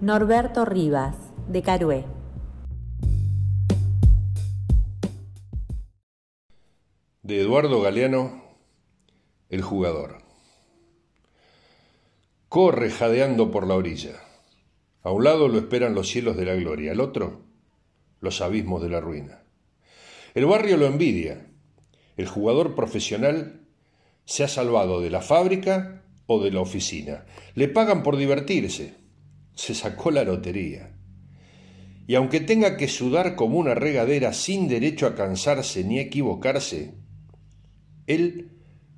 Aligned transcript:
Norberto 0.00 0.64
Rivas, 0.64 1.16
de 1.48 1.60
Carué. 1.60 2.04
De 7.22 7.40
Eduardo 7.40 7.82
Galeano, 7.82 8.44
El 9.48 9.62
jugador. 9.62 10.22
Corre 12.48 12.92
jadeando 12.92 13.50
por 13.50 13.66
la 13.66 13.74
orilla. 13.74 14.12
A 15.02 15.10
un 15.10 15.24
lado 15.24 15.48
lo 15.48 15.58
esperan 15.58 15.96
los 15.96 16.08
cielos 16.08 16.36
de 16.36 16.44
la 16.44 16.54
gloria, 16.54 16.92
al 16.92 17.00
otro, 17.00 17.40
los 18.20 18.40
abismos 18.40 18.80
de 18.80 18.90
la 18.90 19.00
ruina. 19.00 19.42
El 20.36 20.46
barrio 20.46 20.76
lo 20.76 20.86
envidia. 20.86 21.50
El 22.16 22.28
jugador 22.28 22.76
profesional 22.76 23.66
se 24.26 24.44
ha 24.44 24.48
salvado 24.48 25.00
de 25.00 25.10
la 25.10 25.22
fábrica 25.22 26.04
o 26.26 26.40
de 26.40 26.52
la 26.52 26.60
oficina. 26.60 27.26
Le 27.56 27.66
pagan 27.66 28.04
por 28.04 28.16
divertirse 28.16 29.07
se 29.58 29.74
sacó 29.74 30.12
la 30.12 30.22
lotería. 30.22 30.92
Y 32.06 32.14
aunque 32.14 32.38
tenga 32.38 32.76
que 32.76 32.86
sudar 32.86 33.34
como 33.34 33.58
una 33.58 33.74
regadera 33.74 34.32
sin 34.32 34.68
derecho 34.68 35.04
a 35.06 35.16
cansarse 35.16 35.82
ni 35.82 35.98
equivocarse, 35.98 36.94
él 38.06 38.52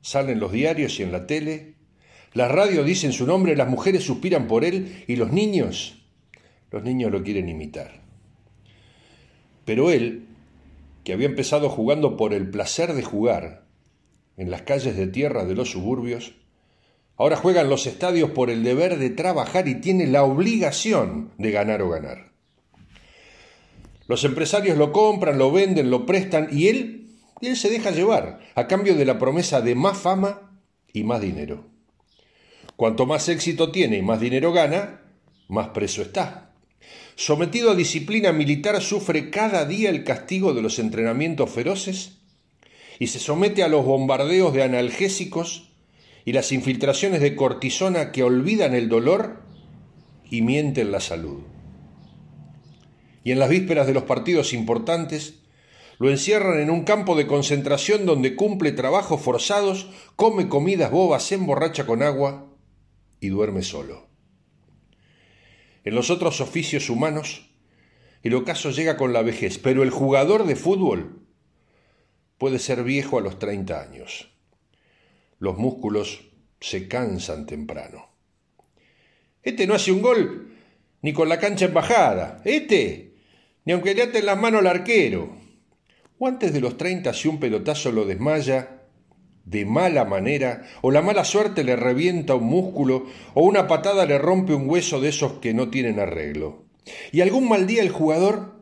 sale 0.00 0.32
en 0.32 0.40
los 0.40 0.52
diarios 0.52 0.98
y 0.98 1.02
en 1.02 1.12
la 1.12 1.26
tele, 1.26 1.74
las 2.32 2.50
radios 2.50 2.86
dicen 2.86 3.12
su 3.12 3.26
nombre, 3.26 3.54
las 3.54 3.68
mujeres 3.68 4.02
suspiran 4.02 4.48
por 4.48 4.64
él 4.64 5.04
y 5.06 5.16
los 5.16 5.30
niños, 5.30 6.06
los 6.70 6.82
niños 6.82 7.12
lo 7.12 7.22
quieren 7.22 7.50
imitar. 7.50 8.00
Pero 9.66 9.90
él, 9.90 10.26
que 11.04 11.12
había 11.12 11.26
empezado 11.26 11.68
jugando 11.68 12.16
por 12.16 12.32
el 12.32 12.48
placer 12.48 12.94
de 12.94 13.02
jugar 13.02 13.66
en 14.38 14.50
las 14.50 14.62
calles 14.62 14.96
de 14.96 15.06
tierra 15.06 15.44
de 15.44 15.54
los 15.54 15.70
suburbios, 15.70 16.34
Ahora 17.18 17.36
juega 17.36 17.62
en 17.62 17.70
los 17.70 17.86
estadios 17.86 18.30
por 18.30 18.50
el 18.50 18.62
deber 18.62 18.98
de 18.98 19.10
trabajar 19.10 19.68
y 19.68 19.76
tiene 19.76 20.06
la 20.06 20.22
obligación 20.22 21.32
de 21.38 21.50
ganar 21.50 21.80
o 21.82 21.88
ganar. 21.88 22.32
Los 24.06 24.24
empresarios 24.24 24.76
lo 24.76 24.92
compran, 24.92 25.38
lo 25.38 25.50
venden, 25.50 25.90
lo 25.90 26.06
prestan 26.06 26.48
y 26.52 26.68
él, 26.68 27.08
él 27.40 27.56
se 27.56 27.70
deja 27.70 27.90
llevar 27.90 28.40
a 28.54 28.66
cambio 28.66 28.94
de 28.94 29.04
la 29.04 29.18
promesa 29.18 29.60
de 29.60 29.74
más 29.74 29.98
fama 29.98 30.60
y 30.92 31.04
más 31.04 31.20
dinero. 31.20 31.64
Cuanto 32.76 33.06
más 33.06 33.28
éxito 33.28 33.72
tiene 33.72 33.96
y 33.96 34.02
más 34.02 34.20
dinero 34.20 34.52
gana, 34.52 35.00
más 35.48 35.68
preso 35.68 36.02
está. 36.02 36.52
Sometido 37.14 37.70
a 37.70 37.74
disciplina 37.74 38.30
militar 38.32 38.80
sufre 38.82 39.30
cada 39.30 39.64
día 39.64 39.88
el 39.88 40.04
castigo 40.04 40.52
de 40.52 40.60
los 40.60 40.78
entrenamientos 40.78 41.50
feroces 41.50 42.18
y 42.98 43.06
se 43.06 43.18
somete 43.18 43.62
a 43.62 43.68
los 43.68 43.86
bombardeos 43.86 44.52
de 44.52 44.62
analgésicos 44.62 45.65
y 46.26 46.32
las 46.32 46.50
infiltraciones 46.50 47.20
de 47.20 47.36
cortisona 47.36 48.10
que 48.10 48.24
olvidan 48.24 48.74
el 48.74 48.88
dolor 48.88 49.44
y 50.28 50.42
mienten 50.42 50.90
la 50.90 50.98
salud. 50.98 51.44
Y 53.22 53.30
en 53.30 53.38
las 53.38 53.48
vísperas 53.48 53.86
de 53.86 53.94
los 53.94 54.02
partidos 54.02 54.52
importantes, 54.52 55.44
lo 55.98 56.10
encierran 56.10 56.58
en 56.58 56.68
un 56.68 56.82
campo 56.82 57.14
de 57.14 57.28
concentración 57.28 58.06
donde 58.06 58.34
cumple 58.34 58.72
trabajos 58.72 59.22
forzados, 59.22 59.88
come 60.16 60.48
comidas 60.48 60.90
bobas, 60.90 61.22
se 61.22 61.36
emborracha 61.36 61.86
con 61.86 62.02
agua 62.02 62.52
y 63.20 63.28
duerme 63.28 63.62
solo. 63.62 64.08
En 65.84 65.94
los 65.94 66.10
otros 66.10 66.40
oficios 66.40 66.90
humanos, 66.90 67.52
el 68.24 68.34
ocaso 68.34 68.72
llega 68.72 68.96
con 68.96 69.12
la 69.12 69.22
vejez, 69.22 69.58
pero 69.58 69.84
el 69.84 69.90
jugador 69.90 70.44
de 70.44 70.56
fútbol 70.56 71.24
puede 72.36 72.58
ser 72.58 72.82
viejo 72.82 73.16
a 73.16 73.20
los 73.20 73.38
30 73.38 73.80
años 73.80 74.35
los 75.38 75.58
músculos 75.58 76.30
se 76.60 76.88
cansan 76.88 77.46
temprano. 77.46 78.08
Este 79.42 79.66
no 79.66 79.74
hace 79.74 79.92
un 79.92 80.02
gol 80.02 80.52
ni 81.02 81.12
con 81.12 81.28
la 81.28 81.38
cancha 81.38 81.66
embajada. 81.66 82.40
Este, 82.44 83.14
ni 83.64 83.72
aunque 83.72 83.94
le 83.94 84.02
ate 84.02 84.18
en 84.18 84.26
las 84.26 84.38
manos 84.38 84.60
al 84.60 84.66
arquero. 84.66 85.36
O 86.18 86.26
antes 86.26 86.52
de 86.52 86.60
los 86.60 86.76
treinta 86.76 87.12
si 87.12 87.28
un 87.28 87.38
pelotazo 87.38 87.92
lo 87.92 88.04
desmaya 88.04 88.82
de 89.44 89.64
mala 89.64 90.04
manera, 90.04 90.66
o 90.82 90.90
la 90.90 91.02
mala 91.02 91.24
suerte 91.24 91.62
le 91.62 91.76
revienta 91.76 92.34
un 92.34 92.46
músculo, 92.46 93.06
o 93.34 93.44
una 93.44 93.68
patada 93.68 94.04
le 94.04 94.18
rompe 94.18 94.52
un 94.52 94.68
hueso 94.68 95.00
de 95.00 95.10
esos 95.10 95.34
que 95.34 95.54
no 95.54 95.70
tienen 95.70 96.00
arreglo. 96.00 96.64
Y 97.12 97.20
algún 97.20 97.48
mal 97.48 97.66
día 97.68 97.82
el 97.82 97.90
jugador, 97.90 98.60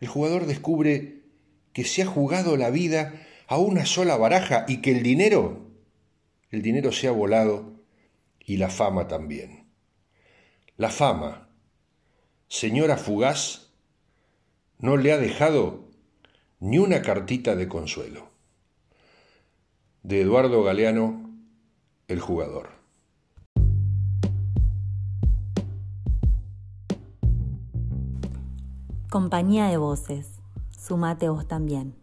el 0.00 0.08
jugador 0.08 0.46
descubre 0.46 1.22
que 1.72 1.84
se 1.84 2.02
ha 2.02 2.06
jugado 2.06 2.56
la 2.56 2.70
vida 2.70 3.27
a 3.48 3.56
una 3.56 3.86
sola 3.86 4.16
baraja 4.18 4.66
y 4.68 4.82
que 4.82 4.92
el 4.92 5.02
dinero, 5.02 5.66
el 6.50 6.60
dinero 6.60 6.92
se 6.92 7.08
ha 7.08 7.12
volado 7.12 7.72
y 8.38 8.58
la 8.58 8.68
fama 8.68 9.08
también. 9.08 9.66
La 10.76 10.90
fama, 10.90 11.48
señora 12.46 12.98
fugaz, 12.98 13.72
no 14.78 14.98
le 14.98 15.12
ha 15.12 15.18
dejado 15.18 15.88
ni 16.60 16.78
una 16.78 17.00
cartita 17.00 17.56
de 17.56 17.68
consuelo. 17.68 18.28
De 20.02 20.20
Eduardo 20.20 20.62
Galeano, 20.62 21.30
el 22.06 22.20
jugador. 22.20 22.68
Compañía 29.08 29.68
de 29.68 29.78
voces. 29.78 30.34
Sumate 30.70 31.30
vos 31.30 31.48
también. 31.48 31.94